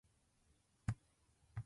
[0.03, 0.03] 合
[0.87, 0.97] 格テキスト